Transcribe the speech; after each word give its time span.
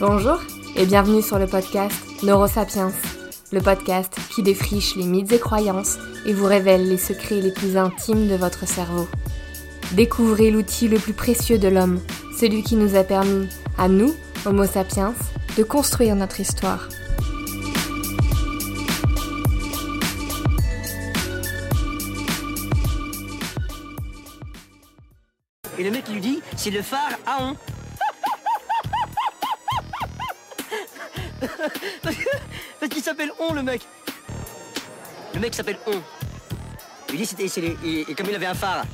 Bonjour 0.00 0.40
et 0.76 0.86
bienvenue 0.86 1.20
sur 1.20 1.38
le 1.38 1.46
podcast 1.46 1.94
Neurosapiens, 2.22 2.90
le 3.52 3.60
podcast 3.60 4.16
qui 4.30 4.42
défriche 4.42 4.96
les 4.96 5.04
mythes 5.04 5.30
et 5.32 5.38
croyances 5.38 5.98
et 6.24 6.32
vous 6.32 6.46
révèle 6.46 6.88
les 6.88 6.96
secrets 6.96 7.42
les 7.42 7.52
plus 7.52 7.76
intimes 7.76 8.26
de 8.26 8.34
votre 8.34 8.66
cerveau. 8.66 9.06
Découvrez 9.92 10.50
l'outil 10.50 10.88
le 10.88 10.98
plus 10.98 11.12
précieux 11.12 11.58
de 11.58 11.68
l'homme, 11.68 12.00
celui 12.34 12.62
qui 12.62 12.76
nous 12.76 12.96
a 12.96 13.04
permis, 13.04 13.46
à 13.76 13.88
nous, 13.88 14.14
Homo 14.46 14.64
sapiens, 14.64 15.12
de 15.58 15.62
construire 15.64 16.16
notre 16.16 16.40
histoire. 16.40 16.88
Et 25.78 25.84
le 25.84 25.90
mec 25.90 26.08
lui 26.08 26.20
dit, 26.20 26.40
c'est 26.56 26.70
le 26.70 26.80
phare 26.80 27.18
A1. 27.26 27.54
Parce 32.02 32.92
qu'il 32.92 33.02
s'appelle 33.02 33.32
On, 33.38 33.52
le 33.52 33.62
mec. 33.62 33.82
Le 35.34 35.40
mec 35.40 35.54
s'appelle 35.54 35.78
On. 35.86 36.00
Il 37.12 37.16
dit, 37.16 37.26
c'était, 37.26 37.48
c'est 37.48 37.62
et, 37.84 38.14
comme 38.14 38.26
il 38.28 38.34
avait 38.34 38.46
un 38.46 38.54
phare, 38.54 38.84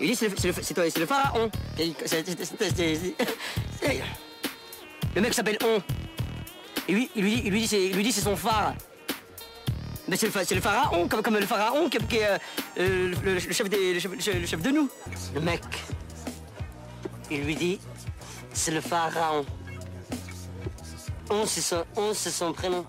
il 0.00 0.08
dit, 0.08 0.16
c'est 0.16 0.28
le, 0.28 1.06
phare 1.06 1.34
à 1.34 1.38
On. 1.38 1.50
Le 5.14 5.20
mec 5.20 5.34
s'appelle 5.34 5.58
On. 5.64 5.80
Et 6.88 6.92
lui, 6.92 7.10
il 7.14 7.22
lui 7.22 7.30
dit, 7.32 7.76
il 7.76 7.94
lui 7.94 8.02
dit, 8.02 8.12
c'est, 8.12 8.20
son 8.20 8.36
phare. 8.36 8.74
Mais 10.08 10.16
c'est 10.16 10.26
le, 10.54 10.60
pharaon, 10.60 11.06
comme, 11.06 11.22
comme 11.22 11.36
le 11.36 11.46
pharaon 11.46 11.90
qui, 11.90 11.98
est 12.16 12.38
euh, 12.78 13.12
le 13.22 13.38
chef- 13.38 13.68
le 13.68 14.46
chef 14.46 14.62
de 14.62 14.70
nous. 14.70 14.88
Le 15.34 15.40
mec, 15.40 15.60
il 17.30 17.42
lui 17.42 17.54
dit, 17.54 17.78
c'est 18.54 18.70
le 18.70 18.80
pharaon. 18.80 19.44
C'est 21.44 22.30
son, 22.30 22.52
prénom. 22.52 22.84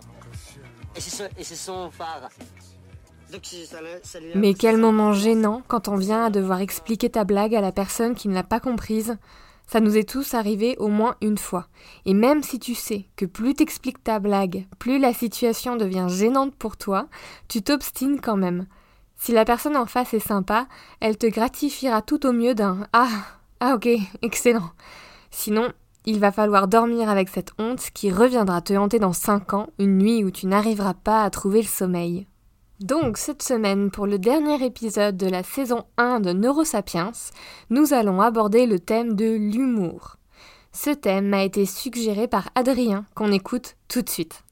Et 0.96 1.02
c'est 1.02 1.56
son, 1.56 1.92
phare. 1.92 2.30
Donc, 3.32 3.42
c'est- 3.44 3.66
ça, 3.66 3.82
le- 3.82 4.00
ça 4.04 4.20
lui- 4.20 4.32
Mais 4.36 4.54
quel 4.54 4.78
moment 4.78 5.14
gênant 5.14 5.62
quand 5.68 5.88
on 5.88 5.98
vient 5.98 6.26
à 6.26 6.30
devoir 6.30 6.62
expliquer 6.62 7.10
ta 7.10 7.26
blague 7.26 7.54
à 7.54 7.62
la 7.62 7.72
personne 7.72 8.16
qui 8.16 8.28
ne 8.28 8.34
l'a 8.34 8.44
pas 8.44 8.60
comprise. 8.60 9.18
Ça 9.68 9.82
nous 9.82 9.98
est 9.98 10.10
tous 10.10 10.34
arrivé 10.34 10.76
au 10.80 10.88
moins 10.88 11.16
une 11.22 11.38
fois. 11.38 11.68
Et 12.06 12.16
même 12.16 12.42
si 12.42 12.58
tu 12.60 12.74
sais 12.74 13.06
que 13.18 13.26
plus 13.26 13.54
t'expliques 13.54 14.04
ta 14.04 14.20
blague, 14.20 14.66
plus 14.80 14.98
la 15.00 15.14
situation 15.14 15.76
devient 15.76 16.08
gênante 16.10 16.56
pour 16.56 16.76
toi, 16.76 17.08
tu 17.50 17.62
t'obstines 17.62 18.20
quand 18.20 18.38
même. 18.38 18.66
Si 19.16 19.32
la 19.32 19.46
personne 19.46 19.78
en 19.78 19.86
face 19.86 20.14
est 20.16 20.20
sympa, 20.28 20.68
elle 21.02 21.18
te 21.18 21.28
gratifiera 21.28 22.02
tout 22.02 22.26
au 22.26 22.32
mieux 22.32 22.56
d'un 22.56 22.88
Ah, 22.94 23.10
ah 23.60 23.76
ok, 23.76 23.90
excellent. 24.24 24.72
Sinon, 25.30 25.72
il 26.10 26.20
va 26.20 26.32
falloir 26.32 26.68
dormir 26.68 27.08
avec 27.08 27.30
cette 27.30 27.52
honte 27.60 27.92
qui 27.94 28.12
reviendra 28.12 28.62
te 28.62 28.74
hanter 28.74 28.98
dans 28.98 29.14
5 29.14 29.54
ans, 29.54 29.68
une 29.78 30.00
nuit 30.00 30.24
où 30.24 30.32
tu 30.32 30.48
n'arriveras 30.48 30.96
pas 30.96 31.24
à 31.24 31.30
trouver 31.30 31.62
le 31.62 31.68
sommeil. 31.68 32.26
Donc, 32.80 33.18
cette 33.18 33.44
semaine, 33.44 33.92
pour 33.92 34.08
le 34.08 34.18
dernier 34.18 34.66
épisode 34.66 35.18
de 35.18 35.28
la 35.28 35.44
saison 35.44 35.84
1 35.98 36.20
de 36.22 36.34
Neurosapiens, 36.34 37.12
nous 37.70 37.94
allons 37.94 38.22
aborder 38.22 38.66
le 38.66 38.80
thème 38.80 39.16
de 39.16 39.36
l'humour. 39.36 40.16
Ce 40.72 40.90
thème 40.90 41.28
m'a 41.28 41.44
été 41.44 41.68
suggéré 41.68 42.28
par 42.28 42.50
Adrien, 42.56 43.06
qu'on 43.14 43.32
écoute 43.32 43.76
tout 43.88 44.02
de 44.02 44.10
suite. 44.10 44.44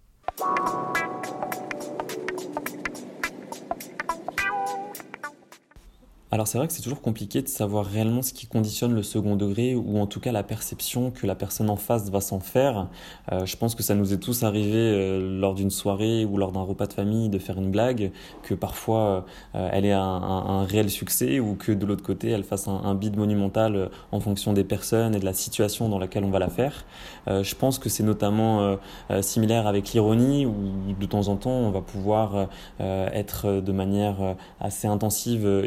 Alors 6.30 6.46
c'est 6.46 6.58
vrai 6.58 6.68
que 6.68 6.74
c'est 6.74 6.82
toujours 6.82 7.02
compliqué 7.02 7.42
de 7.42 7.48
savoir 7.48 7.86
réellement 7.86 8.22
ce 8.22 8.34
qui 8.34 8.48
conditionne 8.48 8.94
le 8.94 9.02
second 9.02 9.38
degré 9.38 9.76
ou 9.76 9.98
en 9.98 10.08
tout 10.08 10.20
cas 10.20 10.34
la 10.34 10.44
perception 10.44 11.10
que 11.10 11.26
la 11.26 11.36
personne 11.36 11.70
en 11.70 11.78
face 11.78 12.10
va 12.10 12.20
s'en 12.20 12.42
faire. 12.42 12.90
Euh, 13.32 13.46
je 13.46 13.56
pense 13.56 13.76
que 13.76 13.84
ça 13.84 13.96
nous 13.96 14.12
est 14.12 14.18
tous 14.18 14.44
arrivé 14.44 14.76
euh, 14.76 15.40
lors 15.40 15.54
d'une 15.54 15.70
soirée 15.70 16.26
ou 16.26 16.38
lors 16.38 16.52
d'un 16.52 16.64
repas 16.64 16.86
de 16.88 16.92
famille 16.92 17.30
de 17.30 17.40
faire 17.40 17.58
une 17.58 17.72
blague, 17.72 18.12
que 18.44 18.54
parfois 18.54 19.26
euh, 19.56 19.70
elle 19.72 19.86
ait 19.86 19.94
un, 19.94 20.66
réel 20.66 20.90
succès 20.90 21.40
ou 21.40 21.56
que 21.56 21.72
de 21.72 21.86
l'autre 21.86 22.04
côté 22.04 22.30
elle 22.30 22.44
fasse 22.44 22.68
un, 22.68 22.76
un 22.84 22.94
bide 22.94 23.16
monumental 23.16 23.90
en 24.12 24.20
fonction 24.20 24.52
des 24.52 24.66
personnes 24.66 25.16
et 25.16 25.20
de 25.20 25.26
la 25.26 25.34
situation 25.34 25.88
dans 25.88 26.00
laquelle 26.00 26.26
on 26.26 26.30
va 26.30 26.40
la 26.40 26.50
faire. 26.50 26.86
Je 27.28 27.56
pense 27.56 27.80
que 27.80 27.90
c'est 27.90 28.04
notamment 28.04 28.78
similaire 29.22 29.68
avec 29.68 29.94
l'ironie 29.94 30.46
où 30.46 30.56
de 31.00 31.06
temps 31.06 31.28
en 31.28 31.36
temps 31.36 31.52
on 31.52 31.72
va 31.72 31.82
pouvoir 31.82 32.48
être 32.80 33.62
de 33.62 33.72
manière 33.72 34.36
assez 34.60 34.88
intensive 34.88 35.46
euh, 35.46 35.66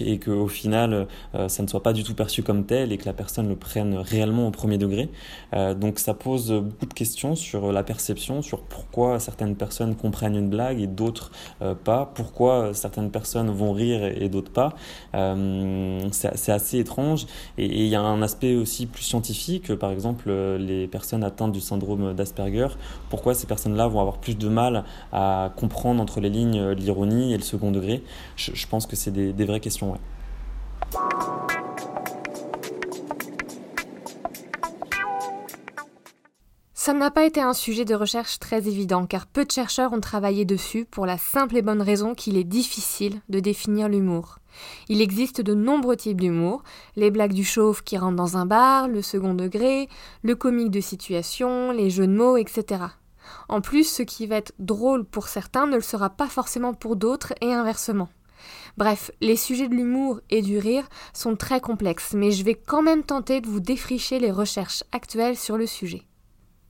et 0.00 0.18
qu'au 0.18 0.48
final 0.48 1.06
euh, 1.34 1.48
ça 1.48 1.62
ne 1.62 1.68
soit 1.68 1.82
pas 1.82 1.92
du 1.92 2.02
tout 2.02 2.14
perçu 2.14 2.42
comme 2.42 2.64
tel 2.64 2.92
et 2.92 2.98
que 2.98 3.06
la 3.06 3.12
personne 3.12 3.48
le 3.48 3.56
prenne 3.56 3.96
réellement 3.96 4.48
au 4.48 4.50
premier 4.50 4.78
degré. 4.78 5.08
Euh, 5.54 5.74
donc 5.74 5.98
ça 5.98 6.14
pose 6.14 6.50
beaucoup 6.50 6.86
de 6.86 6.94
questions 6.94 7.34
sur 7.34 7.72
la 7.72 7.82
perception, 7.82 8.42
sur 8.42 8.62
pourquoi 8.62 9.18
certaines 9.20 9.56
personnes 9.56 9.94
comprennent 9.94 10.36
une 10.36 10.48
blague 10.48 10.80
et 10.80 10.86
d'autres 10.86 11.30
euh, 11.62 11.74
pas, 11.74 12.10
pourquoi 12.14 12.74
certaines 12.74 13.10
personnes 13.10 13.50
vont 13.50 13.72
rire 13.72 14.04
et, 14.04 14.28
d'autres 14.28 14.50
pas. 14.50 14.74
C'est 15.12 16.52
assez 16.52 16.78
étrange 16.78 17.26
et 17.58 17.66
il 17.66 17.86
y 17.86 17.94
a 17.94 18.00
un 18.00 18.22
aspect 18.22 18.54
aussi 18.54 18.86
plus 18.86 19.02
scientifique, 19.02 19.74
par 19.76 19.90
exemple 19.90 20.30
les 20.30 20.86
personnes 20.88 21.24
atteintes 21.24 21.52
du 21.52 21.60
syndrome 21.60 22.14
d'Asperger, 22.14 22.68
pourquoi 23.10 23.34
ces 23.34 23.46
personnes-là 23.46 23.86
vont 23.86 24.00
avoir 24.00 24.18
plus 24.18 24.36
de 24.36 24.48
mal 24.48 24.84
à 25.12 25.52
comprendre 25.56 26.02
entre 26.02 26.20
les 26.20 26.30
lignes 26.30 26.70
l'ironie 26.72 27.32
et 27.32 27.36
le 27.36 27.42
second 27.42 27.70
degré? 27.70 28.02
Je, 28.36 28.66
pense 28.66 28.86
que 28.86 28.96
c'est 28.96 29.12
des 29.12 29.44
vraies 29.44 29.60
questions. 29.60 29.85
Ça 36.86 36.92
n'a 36.92 37.10
pas 37.10 37.24
été 37.24 37.40
un 37.40 37.52
sujet 37.52 37.84
de 37.84 37.96
recherche 37.96 38.38
très 38.38 38.68
évident, 38.68 39.06
car 39.06 39.26
peu 39.26 39.44
de 39.44 39.50
chercheurs 39.50 39.92
ont 39.92 40.00
travaillé 40.00 40.44
dessus 40.44 40.84
pour 40.84 41.04
la 41.04 41.18
simple 41.18 41.56
et 41.56 41.62
bonne 41.62 41.82
raison 41.82 42.14
qu'il 42.14 42.36
est 42.36 42.44
difficile 42.44 43.20
de 43.28 43.40
définir 43.40 43.88
l'humour. 43.88 44.38
Il 44.88 45.02
existe 45.02 45.40
de 45.40 45.52
nombreux 45.52 45.96
types 45.96 46.20
d'humour, 46.20 46.62
les 46.94 47.10
blagues 47.10 47.32
du 47.32 47.42
chauve 47.42 47.82
qui 47.82 47.98
rentrent 47.98 48.14
dans 48.14 48.36
un 48.36 48.46
bar, 48.46 48.86
le 48.86 49.02
second 49.02 49.34
degré, 49.34 49.88
le 50.22 50.36
comique 50.36 50.70
de 50.70 50.80
situation, 50.80 51.72
les 51.72 51.90
jeux 51.90 52.06
de 52.06 52.12
mots, 52.12 52.36
etc. 52.36 52.84
En 53.48 53.60
plus, 53.60 53.84
ce 53.84 54.04
qui 54.04 54.28
va 54.28 54.36
être 54.36 54.52
drôle 54.60 55.04
pour 55.04 55.26
certains 55.26 55.66
ne 55.66 55.74
le 55.74 55.82
sera 55.82 56.10
pas 56.10 56.28
forcément 56.28 56.72
pour 56.72 56.94
d'autres 56.94 57.34
et 57.40 57.52
inversement. 57.52 58.08
Bref, 58.76 59.10
les 59.20 59.36
sujets 59.36 59.68
de 59.68 59.74
l'humour 59.74 60.20
et 60.30 60.42
du 60.42 60.58
rire 60.58 60.88
sont 61.12 61.36
très 61.36 61.60
complexes, 61.60 62.12
mais 62.14 62.30
je 62.30 62.44
vais 62.44 62.54
quand 62.54 62.82
même 62.82 63.02
tenter 63.02 63.40
de 63.40 63.46
vous 63.46 63.60
défricher 63.60 64.18
les 64.18 64.30
recherches 64.30 64.84
actuelles 64.92 65.36
sur 65.36 65.56
le 65.56 65.66
sujet. 65.66 66.02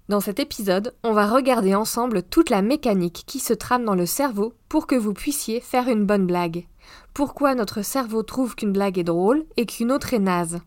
Dans 0.09 0.20
cet 0.20 0.38
épisode, 0.38 0.94
on 1.03 1.12
va 1.12 1.26
regarder 1.26 1.75
ensemble 1.75 2.22
toute 2.22 2.48
la 2.48 2.62
mécanique 2.62 3.25
qui 3.26 3.41
se 3.41 3.53
trame 3.53 3.84
dans 3.84 3.97
le 3.97 4.06
cerveau 4.06 4.54
pour 4.69 4.87
que 4.87 4.94
vous 4.94 5.12
puissiez 5.12 5.60
faire 5.60 5.88
une 5.88 6.06
bonne 6.06 6.26
blague. 6.26 6.69
Pourquoi 7.12 7.56
notre 7.56 7.82
cerveau 7.82 8.22
trouve 8.22 8.54
qu'une 8.54 8.72
blague 8.72 8.98
est 8.98 9.04
drôle 9.04 9.44
et 9.56 9.66
qu'une 9.66 9.91
autre 9.91 10.14
est 10.14 10.20
naze? 10.20 10.60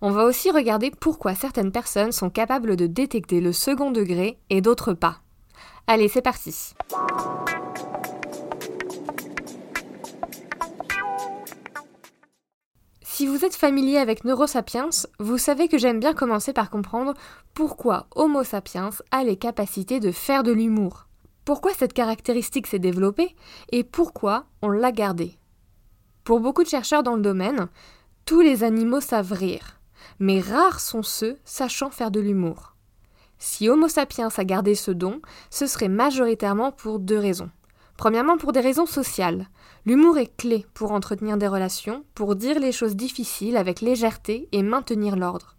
On 0.00 0.10
va 0.10 0.24
aussi 0.24 0.50
regarder 0.50 0.90
pourquoi 0.90 1.36
certaines 1.36 1.72
personnes 1.72 2.12
sont 2.12 2.30
capables 2.30 2.74
de 2.74 2.88
détecter 2.88 3.40
le 3.40 3.52
second 3.52 3.92
degré 3.92 4.38
et 4.50 4.60
d'autres 4.60 4.92
pas. 4.92 5.20
Allez, 5.86 6.08
c'est 6.08 6.22
parti. 6.22 6.74
Vous 13.44 13.48
êtes 13.48 13.56
familier 13.56 13.98
avec 13.98 14.24
Neurosapiens, 14.24 14.88
vous 15.18 15.36
savez 15.36 15.68
que 15.68 15.76
j'aime 15.76 16.00
bien 16.00 16.14
commencer 16.14 16.54
par 16.54 16.70
comprendre 16.70 17.12
pourquoi 17.52 18.06
Homo 18.14 18.42
sapiens 18.42 18.88
a 19.10 19.22
les 19.22 19.36
capacités 19.36 20.00
de 20.00 20.12
faire 20.12 20.44
de 20.44 20.50
l'humour. 20.50 21.08
Pourquoi 21.44 21.74
cette 21.74 21.92
caractéristique 21.92 22.66
s'est 22.66 22.78
développée 22.78 23.36
et 23.70 23.84
pourquoi 23.84 24.46
on 24.62 24.70
l'a 24.70 24.92
gardée. 24.92 25.36
Pour 26.24 26.40
beaucoup 26.40 26.62
de 26.62 26.70
chercheurs 26.70 27.02
dans 27.02 27.16
le 27.16 27.20
domaine, 27.20 27.68
tous 28.24 28.40
les 28.40 28.64
animaux 28.64 29.02
savent 29.02 29.34
rire, 29.34 29.78
mais 30.18 30.40
rares 30.40 30.80
sont 30.80 31.02
ceux 31.02 31.36
sachant 31.44 31.90
faire 31.90 32.10
de 32.10 32.20
l'humour. 32.20 32.74
Si 33.36 33.68
Homo 33.68 33.88
sapiens 33.88 34.30
a 34.34 34.44
gardé 34.44 34.74
ce 34.74 34.90
don, 34.90 35.20
ce 35.50 35.66
serait 35.66 35.88
majoritairement 35.88 36.72
pour 36.72 36.98
deux 36.98 37.18
raisons. 37.18 37.50
Premièrement, 37.98 38.38
pour 38.38 38.52
des 38.52 38.60
raisons 38.60 38.86
sociales. 38.86 39.50
L'humour 39.86 40.16
est 40.16 40.34
clé 40.36 40.64
pour 40.72 40.92
entretenir 40.92 41.36
des 41.36 41.46
relations, 41.46 42.04
pour 42.14 42.36
dire 42.36 42.58
les 42.58 42.72
choses 42.72 42.96
difficiles 42.96 43.58
avec 43.58 43.82
légèreté 43.82 44.48
et 44.52 44.62
maintenir 44.62 45.14
l'ordre. 45.14 45.56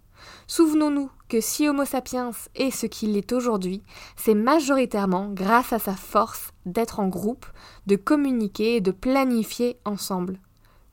Souvenons-nous 0.48 1.12
que 1.30 1.40
si 1.42 1.68
Homo 1.68 1.86
sapiens 1.86 2.32
est 2.56 2.72
ce 2.72 2.88
qu'il 2.88 3.18
est 3.18 3.32
aujourd'hui, 3.34 3.84
c'est 4.16 4.34
majoritairement 4.34 5.30
grâce 5.32 5.74
à 5.74 5.80
sa 5.80 5.94
force 5.94 6.52
d'être 6.66 7.00
en 7.00 7.08
groupe, 7.08 7.46
de 7.86 7.96
communiquer 7.96 8.78
et 8.78 8.82
de 8.82 8.92
planifier 8.92 9.78
ensemble. 9.86 10.40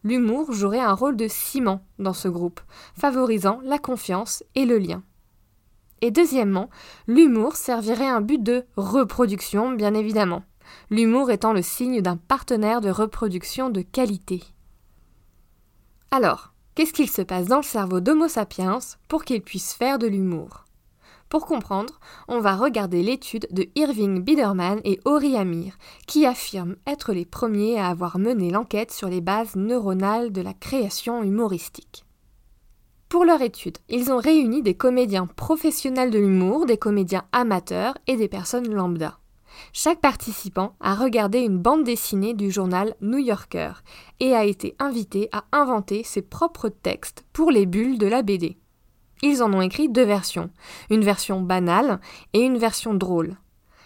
L'humour 0.05 0.52
jouerait 0.52 0.81
un 0.81 0.93
rôle 0.93 1.17
de 1.17 1.29
ciment 1.29 1.82
dans 1.99 2.12
ce 2.12 2.29
groupe, 2.29 2.61
favorisant 2.94 3.61
la 3.62 3.79
confiance 3.79 4.44
et 4.55 4.67
le 4.67 4.76
lien. 4.76 5.02
Et 6.02 6.11
deuxièmement, 6.11 6.69
l'humour 7.06 7.56
servirait 7.56 8.08
un 8.08 8.20
but 8.20 8.43
de 8.43 8.64
reproduction, 8.76 9.70
bien 9.70 9.94
évidemment. 9.94 10.43
L'humour 10.90 11.30
étant 11.30 11.52
le 11.52 11.62
signe 11.62 12.00
d'un 12.00 12.16
partenaire 12.16 12.80
de 12.80 12.90
reproduction 12.90 13.70
de 13.70 13.82
qualité. 13.82 14.42
Alors, 16.10 16.52
qu'est-ce 16.74 16.92
qu'il 16.92 17.10
se 17.10 17.22
passe 17.22 17.46
dans 17.46 17.58
le 17.58 17.62
cerveau 17.62 18.00
d'Homo 18.00 18.28
sapiens 18.28 18.78
pour 19.08 19.24
qu'il 19.24 19.42
puisse 19.42 19.74
faire 19.74 19.98
de 19.98 20.06
l'humour? 20.06 20.64
Pour 21.32 21.46
comprendre, 21.46 21.98
on 22.28 22.40
va 22.40 22.56
regarder 22.56 23.02
l'étude 23.02 23.48
de 23.50 23.66
Irving 23.74 24.22
Biderman 24.22 24.82
et 24.84 25.00
Ori 25.06 25.34
Amir, 25.38 25.78
qui 26.06 26.26
affirment 26.26 26.76
être 26.86 27.14
les 27.14 27.24
premiers 27.24 27.78
à 27.78 27.86
avoir 27.86 28.19
mené 28.19 28.50
l'enquête 28.50 28.92
sur 28.92 29.08
les 29.08 29.22
bases 29.22 29.56
neuronales 29.56 30.30
de 30.30 30.42
la 30.42 30.52
création 30.52 31.22
humoristique. 31.22 32.04
Pour 33.08 33.24
leur 33.24 33.40
étude, 33.40 33.78
ils 33.88 34.12
ont 34.12 34.19
réuni 34.19 34.62
des 34.62 34.74
comédiens 34.74 35.26
professionnels 35.26 36.10
de 36.10 36.19
l'humour, 36.19 36.66
des 36.66 36.76
comédiens 36.76 37.24
amateurs 37.32 37.96
et 38.06 38.16
des 38.16 38.28
personnes 38.28 38.69
lambda. 38.69 39.19
Chaque 39.72 40.00
participant 40.00 40.74
a 40.80 40.94
regardé 40.94 41.40
une 41.40 41.58
bande 41.58 41.84
dessinée 41.84 42.34
du 42.34 42.50
journal 42.50 42.94
New 43.00 43.18
Yorker 43.18 43.72
et 44.20 44.34
a 44.34 44.44
été 44.44 44.74
invité 44.78 45.28
à 45.32 45.44
inventer 45.52 46.02
ses 46.02 46.22
propres 46.22 46.68
textes 46.68 47.24
pour 47.32 47.50
les 47.50 47.66
bulles 47.66 47.98
de 47.98 48.06
la 48.06 48.22
BD. 48.22 48.58
Ils 49.22 49.42
en 49.42 49.52
ont 49.54 49.62
écrit 49.62 49.88
deux 49.88 50.04
versions, 50.04 50.50
une 50.90 51.04
version 51.04 51.40
banale 51.40 52.00
et 52.32 52.40
une 52.40 52.58
version 52.58 52.92
drôle. 52.92 53.36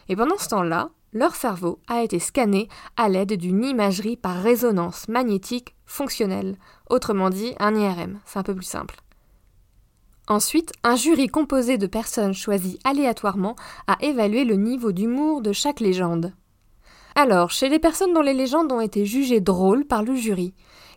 Et 0.08 0.16
pendant 0.16 0.38
ce 0.38 0.48
temps-là, 0.48 0.90
leur 1.12 1.34
cerveau 1.34 1.80
a 1.88 2.02
été 2.02 2.18
scanné 2.18 2.68
à 2.96 3.08
l'aide 3.08 3.34
d'une 3.34 3.64
imagerie 3.64 4.16
par 4.16 4.36
résonance 4.36 5.08
magnétique 5.08 5.74
fonctionnelle, 5.84 6.56
autrement 6.90 7.30
dit 7.30 7.54
un 7.58 7.74
IRM, 7.74 8.20
c'est 8.24 8.38
un 8.38 8.42
peu 8.42 8.54
plus 8.54 8.64
simple. 8.64 8.96
Ensuite, 10.28 10.72
un 10.82 10.96
jury 10.96 11.28
composé 11.28 11.78
de 11.78 11.86
personnes 11.86 12.34
choisies 12.34 12.80
aléatoirement 12.82 13.54
a 13.86 13.96
évalué 14.00 14.44
le 14.44 14.56
niveau 14.56 14.90
d'humour 14.90 15.40
de 15.40 15.52
chaque 15.52 15.78
légende. 15.78 16.32
Alors, 17.14 17.50
chez 17.50 17.68
les 17.68 17.78
personnes 17.78 18.12
dont 18.12 18.22
les 18.22 18.34
légendes 18.34 18.72
ont 18.72 18.80
été 18.80 19.06
jugées 19.06 19.40
drôles 19.40 19.86
par 19.86 20.02
le 20.02 20.16
jury, 20.16 20.52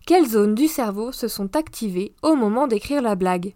quelles 0.07 0.27
zones 0.27 0.55
du 0.55 0.67
cerveau 0.67 1.11
se 1.11 1.27
sont 1.27 1.55
activées 1.55 2.15
au 2.23 2.35
moment 2.35 2.65
d'écrire 2.65 3.03
la 3.03 3.15
blague? 3.15 3.53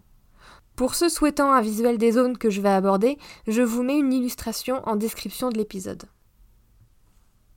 Pour 0.76 0.94
ceux 0.94 1.10
souhaitant 1.10 1.52
un 1.52 1.62
visuel 1.62 1.98
des 1.98 2.14
zones 2.14 2.38
que 2.38 2.50
je 2.50 2.62
vais 2.62 2.70
aborder, 2.70 3.18
je 3.48 3.62
vous 3.62 3.84
mets 3.84 3.98
une 3.98 4.14
illustration 4.14 4.82
en 4.86 4.96
description 4.96 5.50
de 5.50 5.58
l'épisode. 5.58 6.04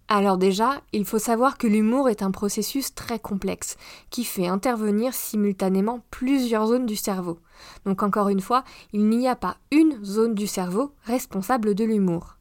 Alors 0.08 0.38
déjà, 0.38 0.82
il 0.93 1.05
faut 1.05 1.19
savoir 1.19 1.58
que 1.58 1.67
l'humour 1.67 2.08
est 2.08 2.23
un 2.23 2.31
processus 2.31 2.94
très 2.94 3.19
complexe, 3.19 3.76
qui 4.11 4.23
fait 4.23 4.47
intervenir 4.47 5.12
simultanément 5.12 6.00
plusieurs 6.11 6.69
zones 6.69 6.87
du 6.87 6.94
cerveau. 6.94 7.41
Donc 7.85 8.05
encore 8.05 8.29
une 8.29 8.41
fois, 8.41 8.62
il 8.93 9.08
n'y 9.08 9.26
a 9.26 9.35
pas 9.35 9.56
une 9.73 10.05
zone 10.05 10.35
du 10.35 10.47
cerveau 10.47 10.93
responsable 11.05 11.75
de 11.75 11.85
l'humour. 11.85 12.37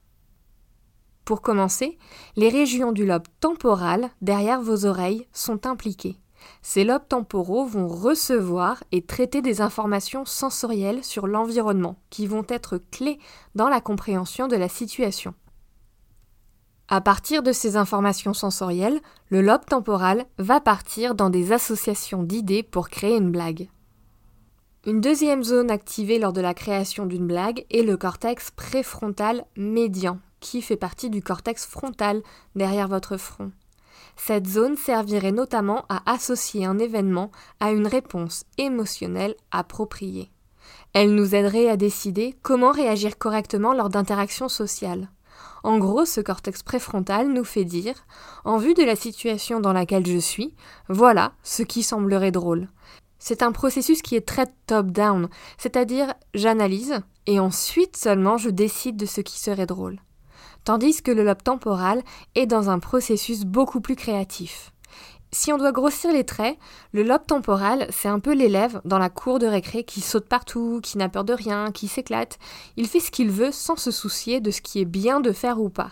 Pour 1.26 1.42
commencer, 1.42 1.98
les 2.36 2.50
régions 2.50 2.92
du 2.92 3.04
lobe 3.04 3.28
temporal, 3.40 4.12
derrière 4.22 4.62
vos 4.62 4.86
oreilles, 4.86 5.28
sont 5.34 5.66
impliquées. 5.66 6.20
Ces 6.62 6.84
lobes 6.84 7.08
temporaux 7.08 7.66
vont 7.66 7.88
recevoir 7.88 8.84
et 8.92 9.02
traiter 9.02 9.42
des 9.42 9.62
informations 9.62 10.26
sensorielles 10.26 11.04
sur 11.04 11.26
l'environnement, 11.26 11.98
qui 12.12 12.28
vont 12.28 12.46
être 12.48 12.78
clés 12.92 13.18
dans 13.56 13.70
la 13.70 13.82
compréhension 13.82 14.48
de 14.48 14.56
la 14.56 14.70
situation. 14.70 15.34
À 16.88 17.02
partir 17.02 17.42
de 17.42 17.52
ces 17.52 17.78
informations 17.78 18.34
sensorielles, 18.34 19.00
le 19.30 19.42
lobe 19.42 19.66
temporal 19.66 20.26
va 20.38 20.60
partir 20.60 21.16
dans 21.16 21.32
des 21.32 21.52
associations 21.52 22.22
d'idées 22.22 22.62
pour 22.62 22.90
créer 22.90 23.18
une 23.18 23.32
blague. 23.32 23.70
Une 24.86 25.02
deuxième 25.02 25.44
zone 25.44 25.72
activée 25.72 26.20
lors 26.20 26.32
de 26.32 26.42
la 26.42 26.54
création 26.54 27.08
d'une 27.08 27.26
blague 27.26 27.66
est 27.72 27.82
le 27.82 27.98
cortex 27.98 28.52
préfrontal 28.52 29.46
médian, 29.58 30.20
qui 30.42 30.62
fait 30.62 30.78
partie 30.78 31.10
du 31.10 31.24
cortex 31.24 31.66
frontal 31.66 32.22
derrière 32.56 32.88
votre 32.88 33.18
front. 33.18 33.52
Cette 34.16 34.48
zone 34.48 34.78
servirait 34.78 35.32
notamment 35.32 35.86
à 35.90 36.04
associer 36.12 36.66
un 36.66 36.78
événement 36.78 37.32
à 37.60 37.72
une 37.72 37.88
réponse 37.88 38.46
émotionnelle 38.60 39.34
appropriée. 39.50 40.30
Elle 40.94 41.16
nous 41.16 41.34
aiderait 41.34 41.68
à 41.68 41.78
décider 41.78 42.36
comment 42.44 42.72
réagir 42.72 43.18
correctement 43.18 43.74
lors 43.74 43.90
d'interactions 43.90 44.50
sociales. 44.50 45.10
En 45.66 45.80
gros, 45.80 46.06
ce 46.06 46.22
cortex 46.22 46.62
préfrontal 46.62 47.28
nous 47.28 47.44
fait 47.44 47.66
dire, 47.66 47.96
en 48.44 48.60
vue 48.60 48.76
de 48.76 48.84
la 48.84 48.96
situation 48.96 49.60
dans 49.60 49.74
laquelle 49.74 50.06
je 50.06 50.20
suis, 50.20 50.54
voilà 50.90 51.34
ce 51.42 51.64
qui 51.64 51.82
semblerait 51.82 52.30
drôle. 52.30 52.68
C'est 53.18 53.42
un 53.42 53.52
processus 53.52 54.04
qui 54.04 54.16
est 54.16 54.28
très 54.28 54.46
top-down, 54.68 55.28
c'est-à-dire 55.58 56.14
j'analyse 56.36 57.02
et 57.26 57.40
ensuite 57.40 57.98
seulement 57.98 58.38
je 58.38 58.52
décide 58.52 58.96
de 58.96 59.08
ce 59.08 59.22
qui 59.22 59.40
serait 59.40 59.66
drôle. 59.66 59.98
Tandis 60.66 61.02
que 61.02 61.10
le 61.10 61.24
lobe 61.24 61.42
temporal 61.42 62.04
est 62.36 62.46
dans 62.46 62.70
un 62.70 62.78
processus 62.78 63.44
beaucoup 63.44 63.82
plus 63.82 63.96
créatif. 63.96 64.72
Si 65.38 65.52
on 65.52 65.58
doit 65.58 65.74
grossir 65.74 66.14
les 66.14 66.24
traits, 66.24 66.58
le 66.94 67.04
lobe 67.04 67.26
temporal, 67.28 67.88
c'est 67.90 68.08
un 68.08 68.22
peu 68.22 68.34
l'élève 68.34 68.80
dans 68.86 68.98
la 68.98 69.10
cour 69.10 69.38
de 69.38 69.46
récré 69.46 69.84
qui 69.84 70.00
saute 70.00 70.30
partout, 70.30 70.80
qui 70.82 70.98
n'a 70.98 71.10
peur 71.10 71.26
de 71.26 71.34
rien, 71.34 71.74
qui 71.74 71.90
s'éclate. 71.90 72.40
Il 72.78 72.88
fait 72.88 73.02
ce 73.02 73.12
qu'il 73.12 73.30
veut 73.30 73.52
sans 73.52 73.76
se 73.76 73.92
soucier 73.92 74.40
de 74.40 74.50
ce 74.50 74.62
qui 74.62 74.80
est 74.80 74.86
bien 74.86 75.20
de 75.20 75.34
faire 75.34 75.60
ou 75.60 75.68
pas. 75.68 75.92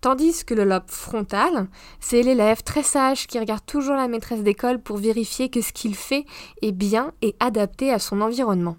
Tandis 0.00 0.44
que 0.44 0.54
le 0.54 0.64
lobe 0.64 0.88
frontal, 0.90 1.68
c'est 2.00 2.22
l'élève 2.22 2.64
très 2.64 2.82
sage 2.82 3.28
qui 3.28 3.38
regarde 3.38 3.64
toujours 3.64 3.94
la 3.94 4.08
maîtresse 4.08 4.42
d'école 4.42 4.82
pour 4.82 4.96
vérifier 4.96 5.50
que 5.50 5.60
ce 5.60 5.72
qu'il 5.72 5.94
fait 5.94 6.26
est 6.60 6.72
bien 6.72 7.12
et 7.22 7.36
adapté 7.38 7.92
à 7.92 8.00
son 8.00 8.20
environnement. 8.20 8.76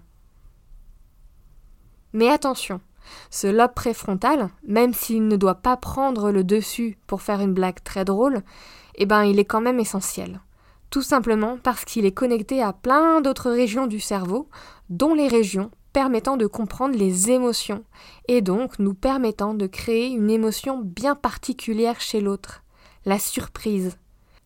Mais 2.12 2.28
attention, 2.28 2.82
ce 3.30 3.46
lobe 3.46 3.74
préfrontal, 3.74 4.50
même 4.66 4.94
s'il 4.94 5.26
ne 5.28 5.36
doit 5.36 5.56
pas 5.56 5.76
prendre 5.76 6.30
le 6.30 6.44
dessus 6.44 6.98
pour 7.06 7.22
faire 7.22 7.40
une 7.40 7.54
blague 7.54 7.82
très 7.82 8.04
drôle, 8.04 8.42
eh 8.96 9.06
ben 9.06 9.24
il 9.24 9.38
est 9.38 9.44
quand 9.44 9.60
même 9.60 9.80
essentiel. 9.80 10.40
Tout 10.90 11.02
simplement 11.02 11.58
parce 11.62 11.84
qu'il 11.84 12.04
est 12.04 12.12
connecté 12.12 12.62
à 12.62 12.72
plein 12.72 13.20
d'autres 13.20 13.50
régions 13.50 13.86
du 13.86 14.00
cerveau, 14.00 14.48
dont 14.90 15.14
les 15.14 15.28
régions 15.28 15.70
permettant 15.92 16.36
de 16.36 16.46
comprendre 16.46 16.96
les 16.96 17.30
émotions, 17.30 17.84
et 18.28 18.40
donc 18.40 18.78
nous 18.78 18.94
permettant 18.94 19.54
de 19.54 19.66
créer 19.66 20.08
une 20.08 20.30
émotion 20.30 20.80
bien 20.82 21.14
particulière 21.14 22.00
chez 22.00 22.20
l'autre, 22.20 22.62
la 23.04 23.18
surprise. 23.18 23.98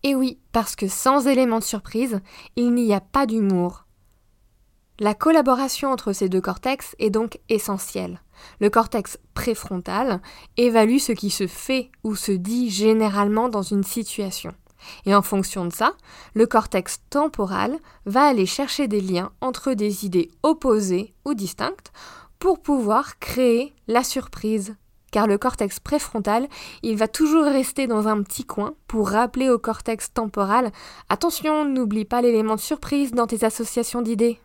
Et 0.03 0.15
oui, 0.15 0.39
parce 0.51 0.75
que 0.75 0.87
sans 0.87 1.27
élément 1.27 1.59
de 1.59 1.63
surprise, 1.63 2.21
il 2.55 2.73
n'y 2.73 2.93
a 2.93 3.01
pas 3.01 3.25
d'humour. 3.25 3.86
La 4.99 5.13
collaboration 5.13 5.91
entre 5.91 6.11
ces 6.11 6.27
deux 6.27 6.41
cortex 6.41 6.95
est 6.97 7.11
donc 7.11 7.39
essentielle. 7.49 8.19
Le 8.59 8.71
cortex 8.71 9.19
préfrontal 9.35 10.21
évalue 10.57 10.97
ce 10.97 11.11
qui 11.11 11.29
se 11.29 11.45
fait 11.45 11.91
ou 12.03 12.15
se 12.15 12.31
dit 12.31 12.71
généralement 12.71 13.47
dans 13.47 13.61
une 13.61 13.83
situation. 13.83 14.55
Et 15.05 15.13
en 15.13 15.21
fonction 15.21 15.65
de 15.65 15.73
ça, 15.73 15.93
le 16.33 16.47
cortex 16.47 17.01
temporal 17.11 17.77
va 18.07 18.23
aller 18.23 18.47
chercher 18.47 18.87
des 18.87 19.01
liens 19.01 19.31
entre 19.39 19.73
des 19.73 20.03
idées 20.03 20.31
opposées 20.41 21.13
ou 21.25 21.35
distinctes 21.35 21.91
pour 22.39 22.59
pouvoir 22.59 23.19
créer 23.19 23.75
la 23.87 24.03
surprise. 24.03 24.75
Car 25.11 25.27
le 25.27 25.37
cortex 25.37 25.79
préfrontal, 25.79 26.47
il 26.81 26.97
va 26.97 27.07
toujours 27.07 27.45
rester 27.45 27.85
dans 27.85 28.07
un 28.07 28.23
petit 28.23 28.45
coin 28.45 28.73
pour 28.87 29.09
rappeler 29.09 29.49
au 29.49 29.59
cortex 29.59 30.11
temporal 30.11 30.71
Attention, 31.07 31.65
n'oublie 31.65 32.05
pas 32.05 32.21
l'élément 32.21 32.55
de 32.55 32.61
surprise 32.61 33.11
dans 33.11 33.27
tes 33.27 33.45
associations 33.45 34.01
d'idées. 34.01 34.39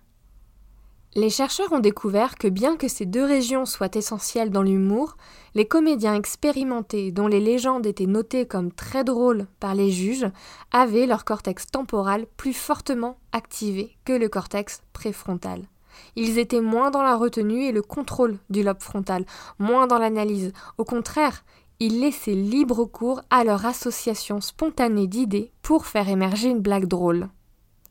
Les 1.15 1.29
chercheurs 1.29 1.71
ont 1.73 1.79
découvert 1.79 2.39
que 2.39 2.49
bien 2.49 2.79
que 2.79 2.89
ces 2.89 3.05
deux 3.05 3.25
régions 3.25 3.67
soient 3.67 3.95
essentielles 3.97 4.49
dans 4.49 4.63
l'humour, 4.63 5.19
les 5.55 5.67
comédiens 5.67 6.15
expérimentés 6.15 7.13
dont 7.13 7.27
les 7.27 7.41
légendes 7.41 7.85
étaient 7.85 8.07
notées 8.07 8.47
comme 8.47 8.73
très 8.73 9.05
drôles 9.05 9.47
par 9.61 9.75
les 9.75 9.91
juges 9.91 10.27
avaient 10.71 11.05
leur 11.05 11.27
cortex 11.27 11.67
temporal 11.67 12.25
plus 12.39 12.55
fortement 12.55 13.19
activé 13.33 13.95
que 14.07 14.15
le 14.15 14.31
cortex 14.31 14.81
préfrontal. 14.95 15.69
Ils 16.17 16.39
étaient 16.39 16.63
moins 16.63 16.91
dans 16.91 17.03
la 17.03 17.17
retenue 17.17 17.65
et 17.65 17.73
le 17.73 17.83
contrôle 17.83 18.39
du 18.49 18.63
lobe 18.63 18.81
frontal, 18.81 19.27
moins 19.59 19.87
dans 19.87 19.99
l'analyse. 19.99 20.55
Au 20.79 20.87
contraire, 20.87 21.45
ils 21.79 22.01
laissaient 22.01 22.33
libre 22.33 22.87
cours 22.87 23.21
à 23.29 23.45
leur 23.45 23.67
association 23.67 24.41
spontanée 24.41 25.09
d'idées 25.09 25.53
pour 25.61 25.85
faire 25.85 26.09
émerger 26.09 26.49
une 26.49 26.61
blague 26.61 26.87
drôle. 26.87 27.29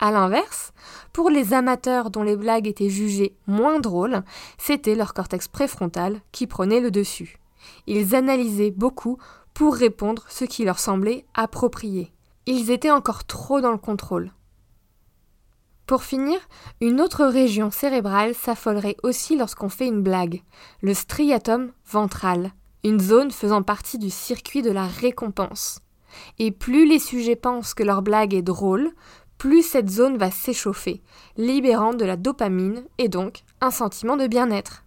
A 0.01 0.11
l'inverse, 0.11 0.73
pour 1.13 1.29
les 1.29 1.53
amateurs 1.53 2.09
dont 2.09 2.23
les 2.23 2.35
blagues 2.35 2.67
étaient 2.67 2.89
jugées 2.89 3.35
moins 3.45 3.79
drôles, 3.79 4.23
c'était 4.57 4.95
leur 4.95 5.13
cortex 5.13 5.47
préfrontal 5.47 6.21
qui 6.31 6.47
prenait 6.47 6.79
le 6.79 6.89
dessus. 6.89 7.37
Ils 7.85 8.15
analysaient 8.15 8.71
beaucoup 8.71 9.19
pour 9.53 9.75
répondre 9.75 10.25
ce 10.27 10.43
qui 10.43 10.65
leur 10.65 10.79
semblait 10.79 11.25
approprié. 11.35 12.11
Ils 12.47 12.71
étaient 12.71 12.89
encore 12.89 13.25
trop 13.25 13.61
dans 13.61 13.71
le 13.71 13.77
contrôle. 13.77 14.31
Pour 15.85 16.03
finir, 16.03 16.39
une 16.79 16.99
autre 16.99 17.25
région 17.25 17.69
cérébrale 17.69 18.33
s'affolerait 18.33 18.97
aussi 19.03 19.37
lorsqu'on 19.37 19.69
fait 19.69 19.87
une 19.87 20.01
blague, 20.01 20.41
le 20.81 20.95
striatum 20.95 21.71
ventral, 21.85 22.53
une 22.83 22.99
zone 22.99 23.29
faisant 23.29 23.61
partie 23.61 23.99
du 23.99 24.09
circuit 24.09 24.63
de 24.63 24.71
la 24.71 24.87
récompense. 24.87 25.81
Et 26.39 26.51
plus 26.51 26.87
les 26.87 26.99
sujets 26.99 27.35
pensent 27.35 27.73
que 27.73 27.83
leur 27.83 28.01
blague 28.01 28.33
est 28.33 28.41
drôle, 28.41 28.91
plus 29.41 29.63
cette 29.63 29.89
zone 29.89 30.17
va 30.17 30.29
s'échauffer, 30.29 31.01
libérant 31.35 31.95
de 31.95 32.05
la 32.05 32.15
dopamine 32.15 32.83
et 32.99 33.09
donc 33.09 33.41
un 33.59 33.71
sentiment 33.71 34.15
de 34.15 34.27
bien-être. 34.27 34.83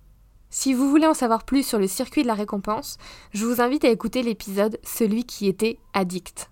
Si 0.48 0.74
vous 0.74 0.88
voulez 0.88 1.08
en 1.08 1.12
savoir 1.12 1.42
plus 1.42 1.66
sur 1.66 1.80
le 1.80 1.88
circuit 1.88 2.22
de 2.22 2.28
la 2.28 2.34
récompense, 2.34 2.96
je 3.32 3.46
vous 3.46 3.60
invite 3.60 3.84
à 3.84 3.88
écouter 3.88 4.22
l'épisode 4.22 4.78
Celui 4.84 5.24
qui 5.24 5.48
était 5.48 5.80
addict. 5.92 6.48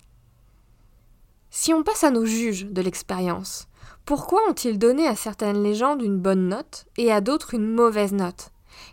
Si 1.49 1.73
on 1.73 1.81
passe 1.81 2.03
à 2.03 2.11
nos 2.11 2.25
juges 2.25 2.65
de 2.65 2.81
l'expérience, 2.81 3.69
pourquoi 4.03 4.41
ont-ils 4.49 4.77
donné 4.77 5.07
à 5.07 5.15
certaines 5.15 5.63
légendes 5.63 6.01
une 6.01 6.19
bonne 6.19 6.49
note 6.49 6.83
et 6.97 7.09
à 7.09 7.21
d'autres 7.21 7.53
une 7.53 7.73
mauvaise 7.73 8.11
note? 8.11 8.49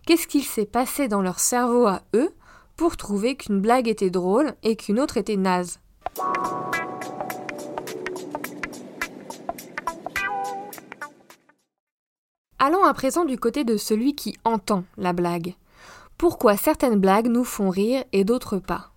Qu'est-ce 0.06 0.28
qu'il 0.28 0.44
s'est 0.44 0.66
passé 0.66 1.08
dans 1.08 1.20
leur 1.20 1.40
cerveau 1.40 1.84
à 1.88 2.02
eux 2.14 2.30
pour 2.76 2.96
trouver 2.96 3.34
qu'une 3.34 3.60
blague 3.60 3.88
était 3.88 4.08
drôle 4.08 4.54
et 4.62 4.76
qu'une 4.76 5.00
autre 5.00 5.16
était 5.16 5.34
naze? 5.34 5.80
Allons 12.62 12.84
à 12.84 12.92
présent 12.92 13.24
du 13.24 13.38
côté 13.38 13.64
de 13.64 13.78
celui 13.78 14.14
qui 14.14 14.36
entend 14.44 14.84
la 14.98 15.14
blague. 15.14 15.54
Pourquoi 16.18 16.58
certaines 16.58 17.00
blagues 17.00 17.28
nous 17.28 17.42
font 17.42 17.70
rire 17.70 18.04
et 18.12 18.22
d'autres 18.22 18.58
pas? 18.58 18.90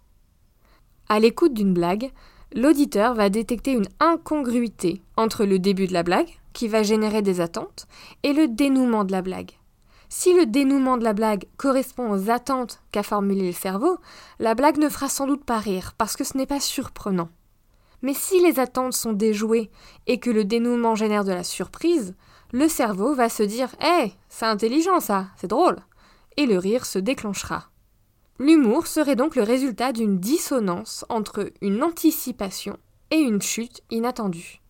À 1.08 1.22
l'écoute 1.22 1.54
d'une 1.54 1.74
blague, 1.74 2.12
l'auditeur 2.54 3.14
va 3.14 3.30
détecter 3.30 3.72
une 3.72 3.88
incongruité 4.02 5.02
entre 5.16 5.46
le 5.46 5.60
début 5.60 5.88
de 5.88 5.94
la 5.94 6.04
blague, 6.04 6.28
qui 6.52 6.68
va 6.68 6.84
générer 6.84 7.22
des 7.22 7.40
attentes, 7.40 7.88
et 8.24 8.34
le 8.34 8.50
dénouement 8.50 9.06
de 9.06 9.14
la 9.14 9.22
blague. 9.22 9.52
Si 10.10 10.34
le 10.34 10.46
dénouement 10.46 10.98
de 10.98 11.06
la 11.06 11.14
blague 11.14 11.46
correspond 11.56 12.12
aux 12.12 12.30
attentes 12.30 12.82
qu'a 12.92 13.02
formulées 13.02 13.48
le 13.48 13.54
cerveau, 13.54 13.98
la 14.40 14.56
blague 14.56 14.78
ne 14.78 14.90
fera 14.90 15.08
sans 15.08 15.26
doute 15.26 15.46
pas 15.46 15.60
rire, 15.60 15.94
parce 15.98 16.18
que 16.18 16.26
ce 16.26 16.38
n'est 16.38 16.46
pas 16.46 16.60
surprenant. 16.60 17.30
Mais 18.02 18.14
si 18.14 18.42
les 18.42 18.60
attentes 18.60 18.92
sont 18.92 19.14
déjouées 19.14 19.72
et 20.06 20.20
que 20.20 20.30
le 20.30 20.44
dénouement 20.44 20.96
génère 20.96 21.24
de 21.24 21.32
la 21.32 21.46
surprise, 21.46 22.14
le 22.54 22.70
cerveau 22.70 23.14
va 23.14 23.28
se 23.28 23.44
dire 23.44 23.76
Hé, 23.82 24.14
c'est 24.30 24.46
intelligent 24.46 25.02
ça, 25.02 25.28
c'est 25.36 25.48
drôle 25.48 25.78
et 26.38 26.46
le 26.46 26.58
rire 26.58 26.86
se 26.86 27.00
déclenchera. 27.00 27.70
L'humour 28.40 28.88
serait 28.88 29.16
donc 29.16 29.36
le 29.36 29.44
résultat 29.44 29.92
d'une 29.92 30.20
dissonance 30.20 31.06
entre 31.10 31.52
une 31.62 31.84
anticipation 31.84 32.78
et 33.12 33.18
une 33.18 33.42
chute 33.42 33.82
inattendue. 33.92 34.62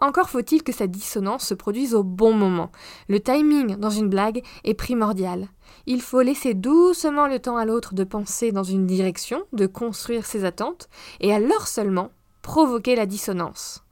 Encore 0.00 0.30
faut-il 0.30 0.62
que 0.62 0.72
cette 0.72 0.90
dissonance 0.90 1.46
se 1.46 1.54
produise 1.54 1.94
au 1.94 2.02
bon 2.02 2.32
moment. 2.32 2.72
Le 3.08 3.20
timing 3.20 3.76
dans 3.76 3.90
une 3.90 4.08
blague 4.08 4.42
est 4.64 4.72
primordial. 4.72 5.48
Il 5.84 6.00
faut 6.00 6.22
laisser 6.22 6.54
doucement 6.54 7.26
le 7.26 7.38
temps 7.38 7.58
à 7.58 7.66
l'autre 7.66 7.92
de 7.92 8.04
penser 8.04 8.50
dans 8.50 8.62
une 8.62 8.86
direction, 8.86 9.44
de 9.52 9.66
construire 9.66 10.24
ses 10.24 10.46
attentes, 10.46 10.88
et 11.20 11.34
alors 11.34 11.68
seulement 11.68 12.10
provoquer 12.40 12.96
la 12.96 13.04
dissonance. 13.04 13.84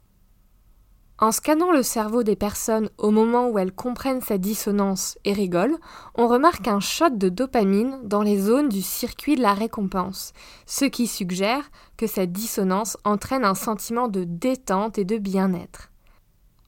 En 1.19 1.31
scannant 1.31 1.71
le 1.71 1.81
cerveau 1.81 2.21
des 2.21 2.35
personnes 2.35 2.91
au 2.99 3.09
moment 3.09 3.49
où 3.49 3.57
elles 3.57 3.73
comprennent 3.73 4.21
sa 4.21 4.37
dissonance 4.37 5.17
et 5.25 5.33
rigolent, 5.33 5.79
on 6.13 6.27
remarque 6.27 6.67
un 6.67 6.79
shot 6.79 7.09
de 7.09 7.29
dopamine 7.29 7.97
dans 8.03 8.21
les 8.21 8.39
zones 8.39 8.69
du 8.69 8.83
circuit 8.83 9.35
de 9.35 9.41
la 9.41 9.55
récompense, 9.55 10.33
ce 10.67 10.85
qui 10.85 11.07
suggère 11.07 11.71
que 11.97 12.05
cette 12.05 12.31
dissonance 12.31 12.97
entraîne 13.03 13.45
un 13.45 13.55
sentiment 13.55 14.07
de 14.07 14.25
détente 14.25 14.99
et 14.99 15.05
de 15.05 15.17
bien-être. 15.17 15.89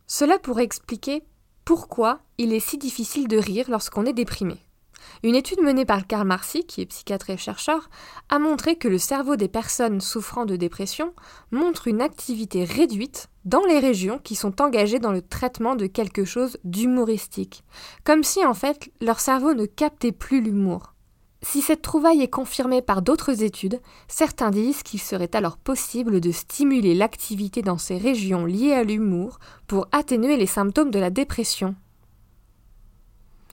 Cela 0.08 0.39
pourrait 0.39 0.63
expliquer 0.63 1.22
pourquoi 1.63 2.22
il 2.39 2.51
est 2.51 2.60
si 2.60 2.79
difficile 2.79 3.27
de 3.27 3.38
rire 3.38 3.68
lorsqu'on 3.70 4.08
est 4.08 4.13
déprimé. 4.13 4.58
Une 5.24 5.36
étude 5.36 5.62
menée 5.62 5.86
par 5.86 6.08
Karl 6.08 6.27
Marcy, 6.27 6.65
qui 6.65 6.82
est 6.82 6.86
psychiatre 6.86 7.29
et 7.29 7.38
chercheur, 7.38 7.89
a 8.29 8.39
montré 8.39 8.75
que 8.75 8.88
le 8.88 8.98
cerveau 8.98 9.36
des 9.36 9.48
personnes 9.48 10.01
souffrant 10.01 10.46
de 10.46 10.56
dépression 10.56 11.13
montre 11.51 11.88
une 11.88 12.01
activité 12.01 12.63
réduite 12.63 13.29
dans 13.46 13.65
les 13.65 13.79
régions 13.79 14.20
qui 14.20 14.36
sont 14.36 14.62
engagées 14.62 15.00
dans 15.00 15.12
le 15.12 15.22
traitement 15.22 15.75
de 15.75 15.88
quelque 15.88 16.25
chose 16.25 16.58
d'humoristique, 16.63 17.63
comme 18.03 18.24
si 18.24 18.46
en 18.46 18.53
fait 18.53 18.91
leur 19.01 19.20
cerveau 19.20 19.53
ne 19.53 19.65
captait 19.65 20.12
plus 20.12 20.41
l'humour. 20.41 20.94
Si 21.41 21.62
cette 21.62 21.82
trouvaille 21.82 22.22
est 22.22 22.29
confirmée 22.29 22.82
par 22.82 23.01
d'autres 23.01 23.44
études, 23.44 23.79
certains 24.10 24.50
disent 24.50 24.84
qu'il 24.84 25.00
serait 25.00 25.34
alors 25.34 25.58
possible 25.58 26.20
de 26.20 26.32
stimuler 26.32 26.94
l'activité 26.96 27.62
dans 27.62 27.77
ces 27.77 27.98
régions 27.98 28.46
liées 28.46 28.74
à 28.74 28.84
l'humour 28.84 29.39
pour 29.65 29.88
atténuer 29.94 30.36
les 30.36 30.46
symptômes 30.46 30.91
de 30.91 31.00
la 31.00 31.10
dépression. 31.10 31.75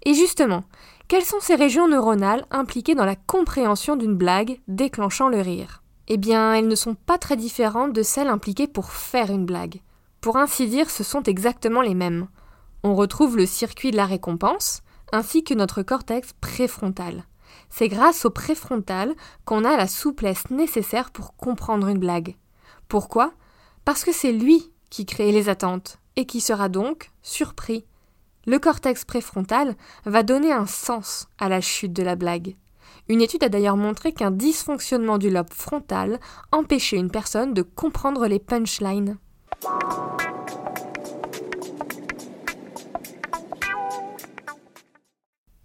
Et 0.05 0.15
justement, 0.15 0.65
quelles 1.09 1.25
sont 1.25 1.41
ces 1.41 1.55
régions 1.55 1.89
neuronales 1.89 2.47
impliquées 2.51 2.95
dans 2.95 3.05
la 3.05 3.15
compréhension 3.15 3.97
d'une 3.97 4.17
blague 4.17 4.61
déclenchant 4.67 5.29
le 5.29 5.41
rire? 5.41 5.83
Eh 6.09 6.17
bien, 6.17 6.55
elles 6.55 6.69
ne 6.69 6.75
sont 6.75 6.95
pas 6.95 7.19
très 7.19 7.37
différentes 7.37 7.93
de 7.93 8.03
celles 8.03 8.29
impliquées 8.29 8.67
pour 8.67 8.91
faire 8.91 9.31
une 9.31 9.47
blague. 9.47 9.81
Pour 10.21 10.37
ainsi 10.37 10.67
dire, 10.67 10.91
ce 10.91 11.05
sont 11.05 11.23
exactement 11.23 11.81
les 11.81 11.95
mêmes. 11.95 12.29
On 12.83 12.95
retrouve 12.95 13.37
le 13.37 13.47
circuit 13.47 13.93
de 13.93 13.97
la 13.97 14.07
récompense, 14.07 14.83
ainsi 15.13 15.45
que 15.45 15.55
notre 15.55 15.83
cortex 15.83 16.33
préfrontal. 16.41 17.25
C'est 17.71 17.89
grâce 17.89 18.25
au 18.25 18.31
préfrontal 18.31 19.15
qu'on 19.45 19.65
a 19.65 19.77
la 19.77 19.87
souplesse 19.87 20.51
nécessaire 20.51 21.11
pour 21.11 21.37
comprendre 21.37 21.89
une 21.89 21.99
blague. 21.99 22.37
Pourquoi? 22.89 23.33
Parce 23.85 24.05
que 24.05 24.13
c'est 24.13 24.33
lui 24.33 24.73
qui 24.91 25.07
crée 25.07 25.33
les 25.33 25.49
attentes, 25.49 25.99
et 26.17 26.27
qui 26.27 26.41
sera 26.41 26.69
donc 26.69 27.11
surpris 27.23 27.85
le 28.47 28.59
cortex 28.59 29.05
préfrontal 29.05 29.75
va 30.05 30.23
donner 30.23 30.53
un 30.53 30.67
sens 30.67 31.29
à 31.38 31.49
la 31.49 31.61
chute 31.61 31.93
de 31.93 32.03
la 32.03 32.17
blague. 32.17 32.57
Une 33.09 33.21
étude 33.21 33.45
a 33.45 33.49
d'ailleurs 33.49 33.76
montré 33.76 34.12
qu'un 34.12 34.31
dysfonctionnement 34.31 35.19
du 35.19 35.31
lobe 35.31 35.53
frontal 35.53 36.19
empêchait 36.50 36.97
une 36.97 37.11
personne 37.11 37.55
de 37.55 37.62
comprendre 37.62 38.26
les 38.26 38.38
punchlines. 38.38 39.19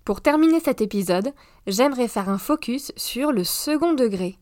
Pour 0.04 0.22
terminer 0.22 0.60
cet 0.60 0.82
épisode, 0.82 1.34
j'aimerais 1.68 2.08
faire 2.08 2.30
un 2.30 2.38
focus 2.38 2.92
sur 2.98 3.32
le 3.32 3.44
second 3.44 3.94
degré. 3.94 4.38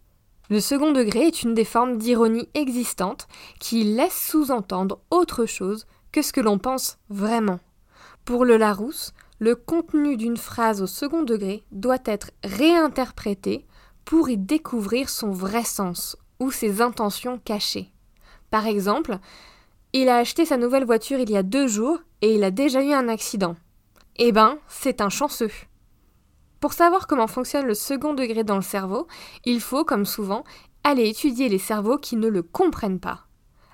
Le 0.50 0.60
second 0.60 0.92
degré 0.92 1.28
est 1.28 1.44
une 1.44 1.54
des 1.54 1.66
formes 1.66 1.98
d'ironie 1.98 2.50
existantes 2.54 3.28
qui 3.60 3.84
laisse 3.84 4.30
sous-entendre 4.30 5.00
autre 5.12 5.46
chose 5.46 5.86
que 6.12 6.22
ce 6.22 6.34
que 6.34 6.42
l'on 6.42 6.58
pense 6.58 6.98
vraiment. 7.10 7.60
Pour 8.26 8.46
le 8.46 8.58
Larousse, 8.58 9.14
le 9.40 9.56
contenu 9.56 10.18
d'une 10.18 10.38
phrase 10.38 10.82
au 10.82 10.88
second 10.88 11.24
degré 11.24 11.64
doit 11.72 12.04
être 12.06 12.32
réinterprété 12.44 13.66
pour 14.06 14.30
y 14.30 14.38
découvrir 14.38 15.10
son 15.10 15.32
vrai 15.32 15.64
sens 15.64 16.18
ou 16.40 16.52
ses 16.52 16.82
intentions 16.82 17.40
cachées. 17.40 17.92
Par 18.50 18.68
exemple, 18.68 19.20
il 19.94 20.10
a 20.10 20.18
acheté 20.18 20.46
sa 20.46 20.58
nouvelle 20.58 20.86
voiture 20.86 21.20
il 21.20 21.30
y 21.30 21.38
a 21.38 21.44
deux 21.44 21.68
jours 21.68 22.00
et 22.22 22.36
il 22.36 22.44
a 22.44 22.52
déjà 22.52 22.84
eu 22.84 22.92
un 22.92 23.08
accident. 23.08 23.56
Eh 24.18 24.32
ben, 24.32 24.58
c'est 24.68 25.02
un 25.02 25.10
chanceux. 25.10 25.52
Pour 26.60 26.74
savoir 26.74 27.08
comment 27.08 27.28
fonctionne 27.28 27.66
le 27.66 27.74
second 27.74 28.14
degré 28.14 28.44
dans 28.44 28.58
le 28.58 28.62
cerveau, 28.62 29.08
il 29.46 29.62
faut, 29.62 29.86
comme 29.86 30.06
souvent, 30.06 30.44
aller 30.84 31.08
étudier 31.08 31.48
les 31.48 31.58
cerveaux 31.58 31.98
qui 31.98 32.18
ne 32.18 32.28
le 32.28 32.44
comprennent 32.44 33.00
pas 33.00 33.29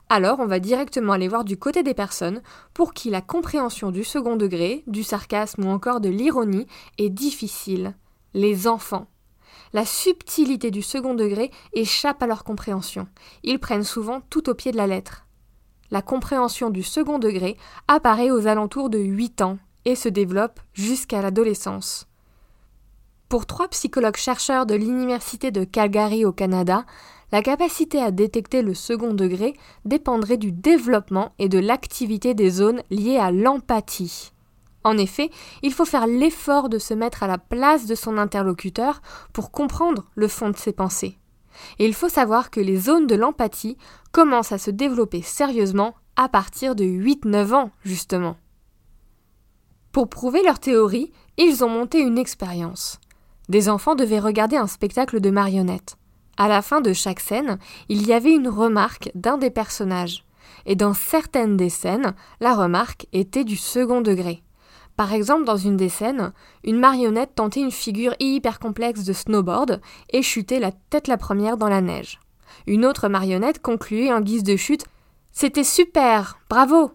alors 0.09 0.39
on 0.39 0.45
va 0.45 0.59
directement 0.59 1.13
aller 1.13 1.27
voir 1.27 1.43
du 1.43 1.57
côté 1.57 1.81
des 1.81 1.93
personnes 1.93 2.41
pour 2.74 2.93
qui 2.93 3.09
la 3.09 3.21
compréhension 3.21 3.91
du 3.91 4.03
second 4.03 4.35
degré, 4.35 4.83
du 4.88 5.03
sarcasme 5.03 5.65
ou 5.65 5.69
encore 5.69 6.00
de 6.00 6.09
l'ironie 6.09 6.67
est 6.97 7.09
difficile. 7.09 7.95
Les 8.33 8.67
enfants. 8.67 9.07
La 9.74 9.85
subtilité 9.85 10.69
du 10.69 10.81
second 10.81 11.15
degré 11.15 11.51
échappe 11.74 12.21
à 12.21 12.27
leur 12.27 12.43
compréhension. 12.43 13.07
Ils 13.43 13.59
prennent 13.59 13.83
souvent 13.83 14.21
tout 14.29 14.50
au 14.50 14.53
pied 14.53 14.71
de 14.71 14.77
la 14.77 14.88
lettre. 14.88 15.25
La 15.91 16.01
compréhension 16.01 16.69
du 16.69 16.83
second 16.83 17.19
degré 17.19 17.57
apparaît 17.88 18.31
aux 18.31 18.47
alentours 18.47 18.89
de 18.89 19.00
8 19.00 19.41
ans 19.41 19.57
et 19.85 19.95
se 19.95 20.09
développe 20.09 20.59
jusqu'à 20.74 21.21
l'adolescence. 21.21 22.07
Pour 23.29 23.45
trois 23.45 23.67
psychologues 23.69 24.17
chercheurs 24.17 24.65
de 24.65 24.75
l'Université 24.75 25.51
de 25.51 25.63
Calgary 25.63 26.25
au 26.25 26.31
Canada, 26.31 26.85
la 27.32 27.41
capacité 27.41 28.01
à 28.01 28.12
détecter 28.12 28.62
le 28.62 28.74
second 28.74 29.13
degré 29.13 29.53
dépendrait 29.84 30.38
du 30.38 30.51
développement 30.51 31.34
et 31.39 31.50
de 31.50 31.60
l'activité 31.60 32.34
des 32.34 32.50
zones 32.50 32.82
liées 32.89 33.17
à 33.17 33.32
l'empathie. 33.32 34.32
En 34.84 34.98
effet, 34.98 35.32
il 35.63 35.74
faut 35.74 35.86
faire 35.86 36.05
l'effort 36.05 36.70
de 36.70 36.77
se 36.77 36.94
mettre 36.94 37.24
à 37.24 37.27
la 37.27 37.39
place 37.39 37.88
de 37.88 37.96
son 37.96 38.20
interlocuteur 38.20 39.01
pour 39.34 39.51
comprendre 39.51 40.05
le 40.13 40.27
fond 40.27 40.50
de 40.50 40.58
ses 40.58 40.74
pensées. 40.74 41.17
Et 41.79 41.86
il 41.86 41.94
faut 41.96 42.10
savoir 42.10 42.51
que 42.51 42.60
les 42.60 42.77
zones 42.77 43.08
de 43.08 43.15
l'empathie 43.15 43.77
commencent 44.12 44.51
à 44.51 44.58
se 44.58 44.70
développer 44.72 45.22
sérieusement 45.22 45.96
à 46.15 46.29
partir 46.29 46.75
de 46.75 46.86
8-9 46.86 47.53
ans, 47.53 47.72
justement. 47.84 48.38
Pour 49.91 50.10
prouver 50.10 50.44
leur 50.44 50.60
théorie, 50.60 51.12
ils 51.38 51.63
ont 51.63 51.70
monté 51.70 52.00
une 52.00 52.17
expérience. 52.17 53.00
Des 53.50 53.70
enfants 53.70 53.96
devaient 53.96 54.20
regarder 54.20 54.58
un 54.58 54.67
spectacle 54.67 55.20
de 55.20 55.29
marionnettes. 55.29 55.98
À 56.38 56.48
la 56.48 56.62
fin 56.62 56.82
de 56.82 56.92
chaque 56.94 57.22
scène, 57.22 57.60
il 57.88 58.06
y 58.06 58.13
avait 58.13 58.34
une 58.34 58.50
remarque 58.50 59.10
d'un 59.15 59.38
des 59.38 59.50
personnages. 59.50 60.25
Et 60.65 60.75
dans 60.75 60.94
certaines 60.94 61.58
des 61.58 61.70
scènes, 61.70 62.13
la 62.39 62.54
remarque 62.54 63.08
était 63.13 63.44
du 63.44 63.56
second 63.56 64.01
degré. 64.01 64.44
Par 64.98 65.13
exemple, 65.13 65.46
dans 65.46 65.58
une 65.58 65.77
des 65.77 65.89
scènes, 65.89 66.32
une 66.63 66.80
marionnette 66.80 67.36
tentait 67.36 67.62
une 67.62 67.72
figure 67.72 68.15
hyper 68.20 68.60
complexe 68.60 69.04
de 69.04 69.13
snowboard 69.13 69.82
et 70.12 70.22
chutait 70.22 70.60
la 70.60 70.72
tête 70.72 71.08
la 71.08 71.18
première 71.18 71.58
dans 71.58 71.68
la 71.68 71.82
neige. 71.82 72.20
Une 72.68 72.86
autre 72.86 73.10
marionnette 73.10 73.62
concluait 73.62 74.13
en 74.13 74.22
guise 74.22 74.44
de 74.44 74.56
chute 74.56 74.86
C'était 75.32 75.65
super, 75.65 76.39
bravo 76.50 76.92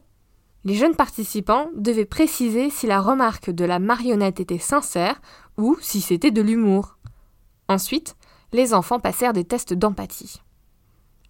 Les 0.64 0.74
jeunes 0.74 0.96
participants 0.96 1.68
devaient 1.76 2.06
préciser 2.06 2.70
si 2.70 2.86
la 2.86 3.00
remarque 3.00 3.50
de 3.50 3.64
la 3.66 3.78
marionnette 3.78 4.40
était 4.40 4.58
sincère 4.58 5.20
ou 5.58 5.76
si 5.80 6.00
c'était 6.00 6.30
de 6.30 6.42
l'humour. 6.42 6.96
Ensuite, 7.68 8.16
les 8.52 8.74
enfants 8.74 9.00
passèrent 9.00 9.32
des 9.32 9.44
tests 9.44 9.74
d'empathie. 9.74 10.40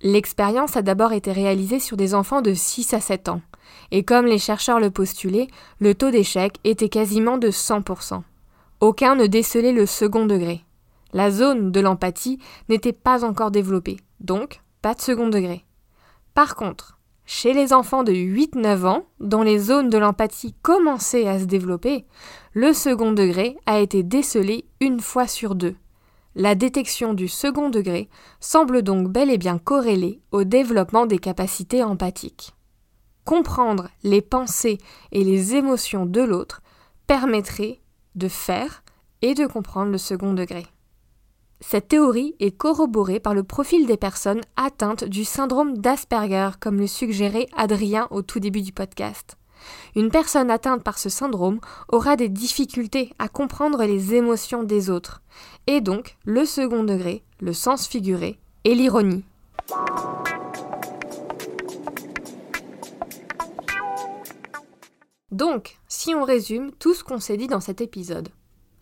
L'expérience 0.02 0.76
a 0.76 0.82
d'abord 0.82 1.12
été 1.12 1.30
réalisée 1.30 1.78
sur 1.78 1.96
des 1.96 2.14
enfants 2.14 2.40
de 2.40 2.54
6 2.54 2.94
à 2.94 3.00
7 3.00 3.28
ans, 3.28 3.42
et 3.90 4.02
comme 4.02 4.26
les 4.26 4.38
chercheurs 4.38 4.80
le 4.80 4.90
postulaient, 4.90 5.48
le 5.78 5.94
taux 5.94 6.10
d'échec 6.10 6.56
était 6.64 6.88
quasiment 6.88 7.36
de 7.36 7.50
100%. 7.50 8.22
Aucun 8.80 9.14
ne 9.14 9.26
décelait 9.26 9.72
le 9.72 9.84
second 9.84 10.24
degré. 10.24 10.64
La 11.12 11.30
zone 11.30 11.70
de 11.70 11.80
l'empathie 11.80 12.38
n'était 12.68 12.94
pas 12.94 13.24
encore 13.24 13.50
développée, 13.50 13.98
donc 14.20 14.60
pas 14.80 14.94
de 14.94 15.00
second 15.00 15.28
degré. 15.28 15.64
Par 16.32 16.54
contre, 16.54 16.98
chez 17.26 17.52
les 17.52 17.72
enfants 17.72 18.02
de 18.02 18.12
8-9 18.12 18.86
ans, 18.86 19.04
dont 19.20 19.42
les 19.42 19.58
zones 19.58 19.90
de 19.90 19.98
l'empathie 19.98 20.54
commençaient 20.62 21.28
à 21.28 21.38
se 21.38 21.44
développer, 21.44 22.06
le 22.54 22.72
second 22.72 23.12
degré 23.12 23.56
a 23.66 23.80
été 23.80 24.02
décelé 24.02 24.64
une 24.80 25.00
fois 25.00 25.26
sur 25.26 25.54
deux. 25.54 25.76
La 26.37 26.54
détection 26.54 27.12
du 27.12 27.26
second 27.26 27.70
degré 27.70 28.08
semble 28.38 28.82
donc 28.82 29.08
bel 29.08 29.30
et 29.30 29.38
bien 29.38 29.58
corrélée 29.58 30.20
au 30.30 30.44
développement 30.44 31.06
des 31.06 31.18
capacités 31.18 31.82
empathiques. 31.82 32.54
Comprendre 33.25 33.88
les 34.04 34.22
pensées 34.22 34.78
et 35.10 35.25
les 35.25 35.56
émotions 35.56 36.06
de 36.06 36.20
l'autre 36.20 36.62
permettrait 37.06 37.80
de 38.14 38.28
faire 38.28 38.84
et 39.22 39.34
de 39.34 39.46
comprendre 39.46 39.90
le 39.90 39.99
second 39.99 40.32
degré. 40.32 40.66
Cette 41.60 41.88
théorie 41.88 42.37
est 42.38 42.56
corroborée 42.56 43.20
par 43.20 43.34
le 43.34 43.42
profil 43.42 43.87
des 43.87 43.99
personnes 43.99 44.40
atteintes 44.56 45.04
du 45.04 45.25
syndrome 45.25 45.76
d'Asperger, 45.78 46.50
comme 46.58 46.78
le 46.78 46.87
suggérait 46.87 47.49
Adrien 47.56 48.08
au 48.10 48.22
tout 48.22 48.40
début 48.40 48.62
du 48.62 48.72
podcast. 48.72 49.37
Une 49.97 50.11
personne 50.11 50.50
atteinte 50.50 50.83
par 50.83 50.99
ce 50.99 51.09
syndrome 51.09 51.61
aura 51.88 52.17
des 52.17 52.29
difficultés 52.29 53.12
à 53.19 53.29
comprendre 53.29 53.85
les 53.85 54.14
émotions 54.14 54.62
des 54.62 54.90
autres, 54.90 55.23
et 55.67 55.81
donc 55.81 56.17
le 56.25 56.45
second 56.45 56.85
degré, 56.85 57.23
le 57.40 57.52
sens 57.52 57.87
figuré 57.87 58.38
et 58.64 58.75
l'ironie. 58.75 59.25
Donc, 65.31 65.79
si 65.88 66.14
on 66.14 66.25
résume 66.25 66.73
tout 66.73 66.93
ce 66.93 67.05
qu'on 67.05 67.21
s'est 67.21 67.37
dit 67.37 67.47
dans 67.47 67.61
cet 67.61 67.81
épisode, 67.81 68.29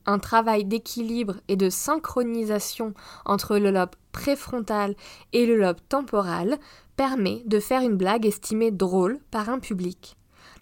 un 0.07 0.19
travail 0.19 0.65
d'équilibre 0.65 1.37
et 1.49 1.57
de 1.57 1.69
synchronisation 1.69 2.95
entre 3.27 3.59
le 3.59 3.71
lobe 3.71 3.95
préfrontal 4.11 4.97
et 5.33 5.47
le 5.47 5.57
lobe 5.57 5.79
temporal 5.89 6.59
permet 6.97 7.43
de 7.45 7.61
faire 7.61 7.83
une 7.83 7.97
blague 7.97 8.27
estimée 8.27 8.71
drôle 8.71 9.21
par 9.31 9.51
un 9.51 9.59
public. 9.59 10.18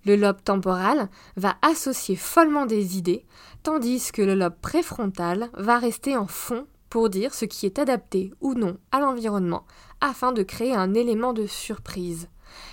Le 0.07 0.15
lobe 0.15 0.41
temporal 0.43 1.09
va 1.37 1.57
associer 1.63 2.15
follement 2.15 2.65
des 2.65 2.97
idées, 2.97 3.27
tandis 3.65 4.13
que 4.13 4.23
le 4.23 4.37
lobe 4.37 4.55
préfrontal 4.63 5.51
va 5.55 5.81
rester 5.81 6.17
en 6.17 6.29
fond 6.29 6.69
pour 6.91 7.11
dire 7.11 7.35
ce 7.35 7.45
qui 7.45 7.67
est 7.67 7.81
adapté 7.81 8.33
ou 8.41 8.55
non 8.55 8.79
à 8.93 9.01
l'environnement, 9.01 9.67
afin 10.01 10.31
de 10.31 10.45
créer 10.45 10.75
un 10.75 10.95
élément 10.95 11.33
de 11.33 11.47
surprise. 11.47 12.29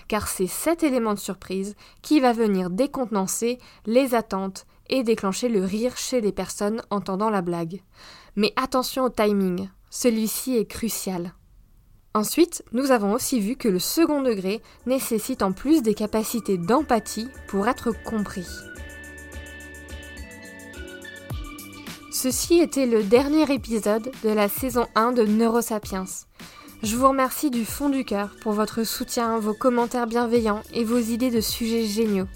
Car 0.08 0.28
c'est 0.28 0.46
cet 0.46 0.84
élément 0.84 1.16
de 1.16 1.20
surprise 1.20 1.76
qui 2.04 2.20
va 2.20 2.34
venir 2.34 2.70
décontenancer 2.70 3.58
les 3.88 4.14
attentes 4.14 4.68
et 4.92 5.02
déclencher 5.02 5.50
le 5.50 5.66
rire 5.66 5.98
chez 5.98 6.22
les 6.22 6.32
personnes 6.32 6.84
entendant 6.92 7.32
la 7.32 7.42
blague. 7.42 7.82
Mais 8.36 8.54
attention 8.58 9.06
au 9.06 9.10
timing, 9.10 9.70
celui-ci 9.90 10.56
est 10.56 10.68
crucial. 10.68 11.34
Ensuite, 12.16 12.64
nous 12.74 12.92
avons 12.92 13.14
aussi 13.14 13.40
vu 13.40 13.56
que 13.56 13.68
le 13.68 13.80
second 13.80 14.22
degré 14.22 14.62
nécessite 14.86 15.42
en 15.42 15.52
plus 15.52 15.82
des 15.82 15.96
capacités 15.96 16.60
d'empathie 16.60 17.28
pour 17.48 17.68
être 17.68 17.92
compris. 18.04 18.46
Ceci 22.12 22.60
était 22.60 22.86
le 22.86 23.02
dernier 23.04 23.52
épisode 23.52 24.12
de 24.24 24.30
la 24.30 24.48
saison 24.48 24.86
1 24.94 25.14
de 25.14 25.24
Neurosapiens. 25.24 26.06
Je 26.84 26.96
vous 26.96 27.08
remercie 27.08 27.50
du 27.50 27.66
fond 27.66 27.90
du 27.90 28.06
cœur 28.06 28.36
pour 28.44 28.52
votre 28.52 28.84
soutien, 28.84 29.40
vos 29.40 29.56
commentaires 29.56 30.06
bienveillants 30.06 30.62
et 30.72 30.84
vos 30.84 31.00
idées 31.00 31.32
de 31.32 31.42
sujets 31.42 31.86
géniaux. 31.86 32.28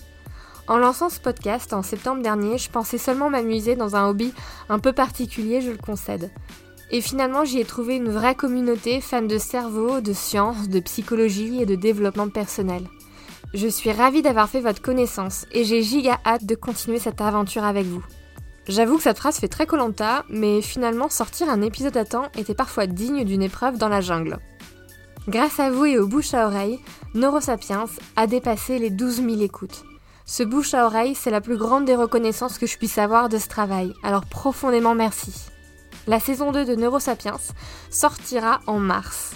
En 0.67 0.77
lançant 0.77 1.09
ce 1.09 1.19
podcast 1.19 1.71
en 1.71 1.83
septembre 1.83 2.23
dernier, 2.23 2.57
je 2.57 2.71
pensais 2.71 2.97
seulement 2.97 3.29
m'amuser 3.29 3.75
dans 3.75 3.95
un 3.95 4.09
hobby 4.09 4.33
un 4.69 4.79
peu 4.79 4.91
particulier, 4.91 5.61
je 5.61 5.69
le 5.69 5.77
concède. 5.77 6.31
Et 6.91 7.01
finalement, 7.01 7.43
j'y 7.43 7.59
ai 7.59 7.65
trouvé 7.65 7.95
une 7.95 8.09
vraie 8.09 8.35
communauté 8.35 9.01
fan 9.01 9.27
de 9.27 9.37
cerveau, 9.37 9.99
de 9.99 10.13
sciences, 10.13 10.69
de 10.69 10.79
psychologie 10.79 11.61
et 11.61 11.65
de 11.65 11.75
développement 11.75 12.29
personnel. 12.29 12.83
Je 13.53 13.67
suis 13.67 13.91
ravie 13.91 14.21
d'avoir 14.21 14.49
fait 14.49 14.61
votre 14.61 14.81
connaissance 14.81 15.45
et 15.51 15.63
j'ai 15.63 15.81
giga 15.81 16.19
hâte 16.25 16.45
de 16.45 16.55
continuer 16.55 16.99
cette 16.99 17.21
aventure 17.21 17.63
avec 17.63 17.85
vous. 17.85 18.03
J'avoue 18.67 18.97
que 18.97 19.03
cette 19.03 19.19
phrase 19.19 19.37
fait 19.39 19.47
très 19.47 19.65
colanta, 19.65 20.25
mais 20.29 20.61
finalement 20.61 21.09
sortir 21.09 21.49
un 21.49 21.61
épisode 21.61 21.95
à 21.95 22.03
temps 22.03 22.27
était 22.37 22.53
parfois 22.53 22.85
digne 22.85 23.23
d'une 23.23 23.41
épreuve 23.41 23.77
dans 23.77 23.87
la 23.87 24.01
jungle. 24.01 24.39
Grâce 25.29 25.59
à 25.59 25.71
vous 25.71 25.85
et 25.85 25.97
aux 25.97 26.07
bouche 26.07 26.33
à 26.33 26.47
oreille, 26.47 26.79
Neurosapiens 27.13 27.85
a 28.15 28.27
dépassé 28.27 28.79
les 28.79 28.89
12 28.89 29.23
000 29.23 29.41
écoutes. 29.41 29.83
Ce 30.25 30.43
bouche 30.43 30.73
à 30.73 30.85
oreille, 30.85 31.15
c'est 31.15 31.31
la 31.31 31.39
plus 31.39 31.57
grande 31.57 31.85
des 31.85 31.95
reconnaissances 31.95 32.57
que 32.57 32.67
je 32.67 32.77
puisse 32.77 32.97
avoir 32.97 33.29
de 33.29 33.37
ce 33.37 33.47
travail, 33.47 33.93
alors 34.03 34.25
profondément 34.25 34.95
merci. 34.95 35.33
La 36.07 36.21
saison 36.21 36.53
2 36.53 36.63
de 36.63 36.75
Neurosapiens 36.75 37.37
sortira 37.89 38.61
en 38.65 38.79
mars. 38.79 39.33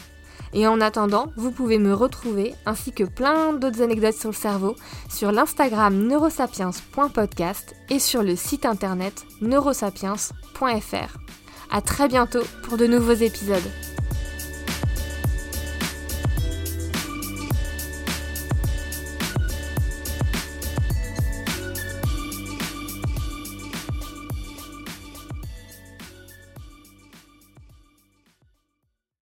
Et 0.53 0.67
en 0.67 0.79
attendant, 0.79 1.27
vous 1.35 1.51
pouvez 1.51 1.77
me 1.77 1.93
retrouver, 1.93 2.55
ainsi 2.65 2.93
que 2.93 3.03
plein 3.03 3.51
d'autres 3.51 3.81
anecdotes 3.81 4.15
sur 4.15 4.29
le 4.29 4.35
cerveau, 4.35 4.75
sur 5.09 5.33
l'Instagram 5.33 5.93
neurosapiens.podcast 6.07 7.75
et 7.89 7.99
sur 7.99 8.23
le 8.23 8.37
site 8.37 8.65
internet 8.65 9.25
neurosapiens.fr. 9.41 11.17
A 11.71 11.81
très 11.81 12.07
bientôt 12.07 12.43
pour 12.63 12.77
de 12.77 12.87
nouveaux 12.87 13.11
épisodes. 13.11 13.69